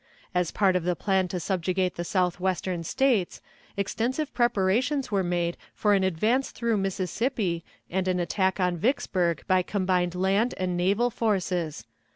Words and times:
As 0.33 0.49
part 0.49 0.75
of 0.75 0.83
the 0.83 0.95
plan 0.95 1.27
to 1.27 1.39
subjugate 1.39 1.93
the 1.93 2.03
Southwestern 2.03 2.83
States, 2.83 3.39
extensive 3.77 4.33
preparations 4.33 5.11
were 5.11 5.21
made 5.21 5.57
for 5.75 5.93
an 5.93 6.03
advance 6.03 6.49
through 6.49 6.77
Mississippi 6.77 7.63
and 7.87 8.07
an 8.07 8.19
attack 8.19 8.59
on 8.59 8.77
Vicksburg 8.77 9.43
by 9.45 9.61
combined 9.61 10.15
land 10.15 10.55
and 10.57 10.75
naval 10.75 11.11
forces. 11.11 11.85